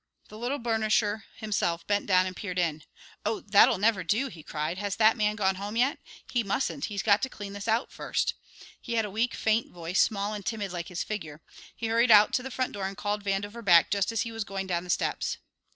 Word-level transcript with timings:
The 0.29 0.37
little 0.39 0.57
burnisher 0.57 1.25
himself 1.35 1.85
bent 1.85 2.07
down 2.07 2.25
and 2.25 2.35
peered 2.35 2.57
in. 2.57 2.81
"Oh, 3.23 3.39
that'll 3.41 3.77
never 3.77 4.03
do!" 4.03 4.29
he 4.29 4.41
cried. 4.41 4.79
"Has 4.79 4.95
that 4.95 5.15
man 5.15 5.35
gone 5.35 5.57
home 5.57 5.75
yet? 5.77 5.99
He 6.31 6.41
mustn't; 6.41 6.85
he's 6.85 7.03
got 7.03 7.21
to 7.21 7.29
clean 7.29 7.53
this 7.53 7.67
out 7.67 7.91
first!" 7.91 8.33
He 8.81 8.93
had 8.93 9.05
a 9.05 9.11
weak, 9.11 9.35
faint 9.35 9.69
voice, 9.71 10.01
small 10.01 10.33
and 10.33 10.43
timid 10.43 10.71
like 10.73 10.87
his 10.87 11.03
figure. 11.03 11.43
He 11.75 11.85
hurried 11.85 12.09
out 12.09 12.33
to 12.33 12.41
the 12.41 12.49
front 12.49 12.71
door 12.71 12.87
and 12.87 12.97
called 12.97 13.23
Vandover 13.23 13.63
back 13.63 13.91
just 13.91 14.11
as 14.11 14.21
he 14.21 14.31
was 14.31 14.43
going 14.43 14.65
down 14.65 14.83
the 14.85 14.89
steps. 14.89 15.37